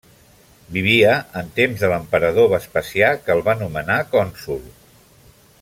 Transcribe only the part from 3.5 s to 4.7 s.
va nomenar cònsol.